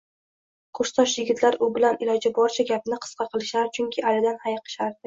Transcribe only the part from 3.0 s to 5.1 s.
qisqa qilishar, chunki Alidan hayiqishardi